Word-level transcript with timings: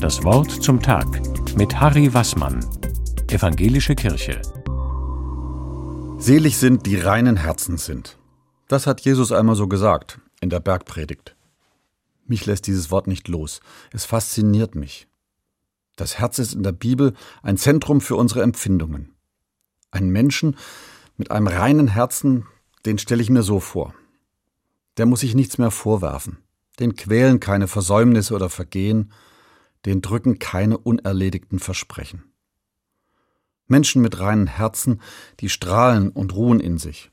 Das 0.00 0.22
Wort 0.24 0.50
zum 0.50 0.80
Tag 0.80 1.06
mit 1.56 1.80
Harry 1.80 2.12
Wassmann, 2.12 2.64
Evangelische 3.28 3.94
Kirche. 3.94 4.40
Selig 6.18 6.58
sind, 6.58 6.86
die 6.86 6.96
reinen 6.96 7.36
Herzens 7.36 7.86
sind. 7.86 8.18
Das 8.68 8.86
hat 8.86 9.00
Jesus 9.02 9.32
einmal 9.32 9.56
so 9.56 9.68
gesagt 9.68 10.20
in 10.40 10.50
der 10.50 10.60
Bergpredigt. 10.60 11.36
Mich 12.26 12.46
lässt 12.46 12.66
dieses 12.66 12.90
Wort 12.90 13.06
nicht 13.06 13.28
los. 13.28 13.60
Es 13.92 14.04
fasziniert 14.04 14.74
mich. 14.74 15.08
Das 15.96 16.18
Herz 16.18 16.38
ist 16.38 16.54
in 16.54 16.62
der 16.62 16.72
Bibel 16.72 17.14
ein 17.42 17.56
Zentrum 17.56 18.00
für 18.00 18.16
unsere 18.16 18.42
Empfindungen. 18.42 19.14
Ein 19.90 20.10
Menschen 20.10 20.56
mit 21.16 21.30
einem 21.30 21.46
reinen 21.46 21.88
Herzen, 21.88 22.46
den 22.84 22.98
stelle 22.98 23.22
ich 23.22 23.30
mir 23.30 23.42
so 23.42 23.60
vor. 23.60 23.94
Der 24.98 25.06
muss 25.06 25.20
sich 25.20 25.34
nichts 25.34 25.58
mehr 25.58 25.70
vorwerfen. 25.70 26.38
Den 26.78 26.94
quälen 26.94 27.40
keine 27.40 27.68
Versäumnisse 27.68 28.34
oder 28.34 28.50
Vergehen, 28.50 29.12
den 29.84 30.02
drücken 30.02 30.38
keine 30.38 30.78
unerledigten 30.78 31.58
Versprechen. 31.58 32.24
Menschen 33.66 34.02
mit 34.02 34.18
reinen 34.18 34.46
Herzen, 34.46 35.00
die 35.40 35.48
strahlen 35.48 36.10
und 36.10 36.34
ruhen 36.34 36.60
in 36.60 36.78
sich. 36.78 37.10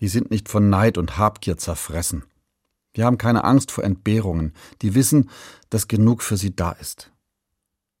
Die 0.00 0.08
sind 0.08 0.30
nicht 0.30 0.48
von 0.48 0.68
Neid 0.68 0.98
und 0.98 1.16
Habgier 1.16 1.56
zerfressen. 1.56 2.24
Die 2.96 3.04
haben 3.04 3.18
keine 3.18 3.44
Angst 3.44 3.70
vor 3.70 3.84
Entbehrungen, 3.84 4.54
die 4.82 4.94
wissen, 4.94 5.30
dass 5.70 5.88
genug 5.88 6.22
für 6.22 6.36
sie 6.36 6.56
da 6.56 6.72
ist. 6.72 7.12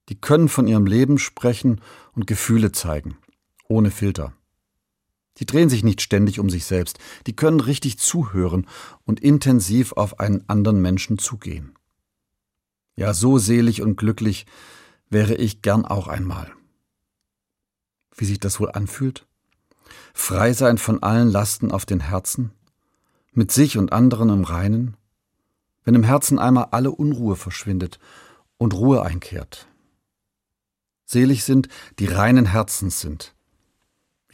Die 0.08 0.20
können 0.20 0.48
von 0.48 0.66
ihrem 0.66 0.86
Leben 0.86 1.18
sprechen 1.18 1.80
und 2.14 2.26
Gefühle 2.26 2.72
zeigen, 2.72 3.18
ohne 3.68 3.90
Filter. 3.90 4.32
Die 5.38 5.46
drehen 5.46 5.68
sich 5.68 5.84
nicht 5.84 6.00
ständig 6.00 6.40
um 6.40 6.48
sich 6.48 6.64
selbst, 6.64 6.98
die 7.26 7.36
können 7.36 7.60
richtig 7.60 7.98
zuhören 7.98 8.66
und 9.04 9.20
intensiv 9.20 9.92
auf 9.92 10.18
einen 10.18 10.48
anderen 10.48 10.80
Menschen 10.80 11.18
zugehen. 11.18 11.74
Ja, 12.96 13.12
so 13.12 13.38
selig 13.38 13.82
und 13.82 13.96
glücklich 13.96 14.46
wäre 15.10 15.34
ich 15.34 15.62
gern 15.62 15.84
auch 15.84 16.08
einmal. 16.08 16.50
Wie 18.16 18.24
sich 18.24 18.40
das 18.40 18.58
wohl 18.58 18.70
anfühlt? 18.70 19.26
Frei 20.14 20.54
sein 20.54 20.78
von 20.78 21.02
allen 21.02 21.28
Lasten 21.28 21.70
auf 21.70 21.84
den 21.84 22.00
Herzen? 22.00 22.52
Mit 23.32 23.52
sich 23.52 23.76
und 23.76 23.92
anderen 23.92 24.30
im 24.30 24.44
Reinen? 24.44 24.96
Wenn 25.84 25.94
im 25.94 26.04
Herzen 26.04 26.38
einmal 26.38 26.68
alle 26.70 26.90
Unruhe 26.90 27.36
verschwindet 27.36 27.98
und 28.56 28.72
Ruhe 28.72 29.02
einkehrt. 29.02 29.68
Selig 31.04 31.44
sind, 31.44 31.68
die 31.98 32.06
reinen 32.06 32.46
Herzens 32.46 33.00
sind, 33.00 33.35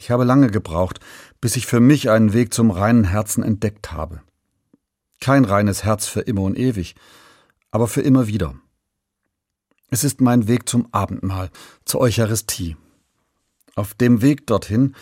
ich 0.03 0.11
habe 0.11 0.25
lange 0.25 0.51
gebraucht, 0.51 0.99
bis 1.39 1.55
ich 1.55 1.65
für 1.65 1.79
mich 1.79 2.09
einen 2.09 2.33
Weg 2.33 2.53
zum 2.53 2.71
reinen 2.71 3.05
Herzen 3.05 3.41
entdeckt 3.41 3.93
habe. 3.93 4.21
Kein 5.21 5.45
reines 5.45 5.85
Herz 5.85 6.07
für 6.07 6.19
immer 6.19 6.41
und 6.41 6.57
ewig, 6.57 6.95
aber 7.71 7.87
für 7.87 8.01
immer 8.01 8.27
wieder. 8.27 8.53
Es 9.91 10.03
ist 10.03 10.19
mein 10.19 10.49
Weg 10.49 10.67
zum 10.67 10.89
Abendmahl, 10.91 11.49
zur 11.85 12.01
Eucharistie. 12.01 12.75
Auf 13.75 13.93
dem 13.93 14.21
Weg 14.21 14.45
dorthin 14.45 14.93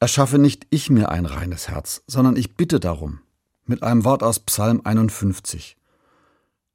erschaffe 0.00 0.38
nicht 0.38 0.66
ich 0.68 0.90
mir 0.90 1.08
ein 1.08 1.24
reines 1.24 1.68
Herz, 1.68 2.02
sondern 2.06 2.36
ich 2.36 2.54
bitte 2.54 2.78
darum, 2.78 3.20
mit 3.64 3.82
einem 3.82 4.04
Wort 4.04 4.22
aus 4.22 4.40
Psalm 4.40 4.82
51. 4.84 5.78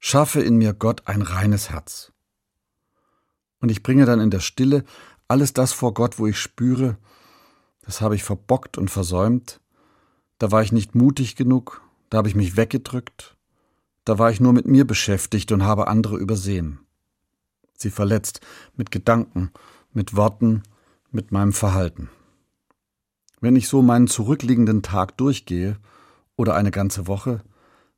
Schaffe 0.00 0.40
in 0.40 0.56
mir 0.56 0.72
Gott 0.72 1.06
ein 1.06 1.22
reines 1.22 1.70
Herz. 1.70 2.10
Und 3.60 3.70
ich 3.70 3.84
bringe 3.84 4.04
dann 4.04 4.18
in 4.18 4.30
der 4.30 4.40
Stille 4.40 4.84
alles 5.28 5.52
das 5.52 5.72
vor 5.72 5.94
Gott, 5.94 6.18
wo 6.18 6.26
ich 6.26 6.40
spüre, 6.40 6.98
das 7.88 8.02
habe 8.02 8.14
ich 8.14 8.22
verbockt 8.22 8.76
und 8.76 8.90
versäumt. 8.90 9.62
Da 10.36 10.52
war 10.52 10.62
ich 10.62 10.72
nicht 10.72 10.94
mutig 10.94 11.36
genug, 11.36 11.80
da 12.10 12.18
habe 12.18 12.28
ich 12.28 12.34
mich 12.34 12.54
weggedrückt, 12.54 13.34
da 14.04 14.18
war 14.18 14.30
ich 14.30 14.40
nur 14.40 14.52
mit 14.52 14.66
mir 14.66 14.86
beschäftigt 14.86 15.52
und 15.52 15.64
habe 15.64 15.88
andere 15.88 16.18
übersehen. 16.18 16.80
Sie 17.72 17.88
verletzt 17.88 18.42
mit 18.76 18.90
Gedanken, 18.90 19.52
mit 19.94 20.14
Worten, 20.14 20.64
mit 21.12 21.32
meinem 21.32 21.54
Verhalten. 21.54 22.10
Wenn 23.40 23.56
ich 23.56 23.68
so 23.68 23.80
meinen 23.80 24.06
zurückliegenden 24.06 24.82
Tag 24.82 25.16
durchgehe 25.16 25.78
oder 26.36 26.56
eine 26.56 26.70
ganze 26.70 27.06
Woche, 27.06 27.42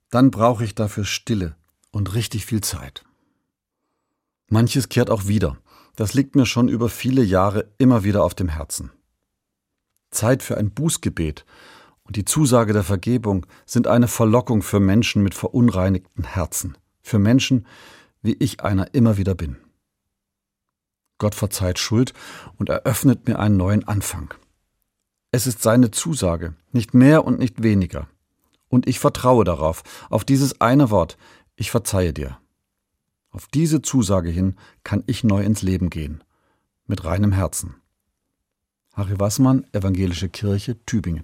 dann 0.09 0.31
brauche 0.31 0.63
ich 0.63 0.77
dafür 0.77 1.05
Stille 1.05 1.57
und 1.91 2.15
richtig 2.15 2.47
viel 2.47 2.61
Zeit. 2.61 3.03
Manches 4.47 4.89
kehrt 4.89 5.11
auch 5.11 5.27
wieder. 5.27 5.59
Das 5.97 6.15
liegt 6.15 6.37
mir 6.37 6.47
schon 6.47 6.69
über 6.69 6.89
viele 6.89 7.25
Jahre 7.25 7.73
immer 7.79 8.05
wieder 8.05 8.23
auf 8.23 8.37
dem 8.37 8.51
Herzen. 8.51 8.93
Zeit 10.11 10.43
für 10.43 10.57
ein 10.57 10.71
Bußgebet 10.71 11.45
und 12.03 12.17
die 12.17 12.25
Zusage 12.25 12.73
der 12.73 12.83
Vergebung 12.83 13.47
sind 13.67 13.87
eine 13.87 14.09
Verlockung 14.09 14.63
für 14.63 14.81
Menschen 14.81 15.23
mit 15.23 15.35
verunreinigten 15.35 16.25
Herzen, 16.25 16.77
für 17.03 17.19
Menschen, 17.19 17.67
wie 18.23 18.35
ich 18.35 18.63
einer 18.63 18.95
immer 18.95 19.17
wieder 19.17 19.35
bin. 19.35 19.57
Gott 21.19 21.35
verzeiht 21.35 21.79
Schuld 21.79 22.13
und 22.57 22.69
eröffnet 22.69 23.29
mir 23.29 23.39
einen 23.39 23.57
neuen 23.57 23.87
Anfang. 23.87 24.35
Es 25.31 25.47
ist 25.47 25.63
seine 25.63 25.93
Zusage, 25.93 26.55
nicht 26.73 26.95
mehr 26.95 27.25
und 27.25 27.39
nicht 27.39 27.63
weniger. 27.63 28.09
Und 28.69 28.89
ich 28.89 28.99
vertraue 28.99 29.45
darauf, 29.45 29.83
auf 30.09 30.25
dieses 30.25 30.61
eine 30.61 30.91
Wort, 30.91 31.17
ich 31.55 31.71
verzeihe 31.71 32.13
dir. 32.13 32.39
Auf 33.31 33.47
diese 33.47 33.83
Zusage 33.83 34.31
hin 34.31 34.57
kann 34.83 35.05
ich 35.07 35.23
neu 35.23 35.45
ins 35.45 35.63
Leben 35.63 35.91
gehen, 35.91 36.25
mit 36.87 37.05
reinem 37.05 37.31
Herzen. 37.33 37.80
Harry 38.95 39.19
Wassmann, 39.19 39.65
Evangelische 39.73 40.29
Kirche, 40.29 40.77
Tübingen. 40.85 41.19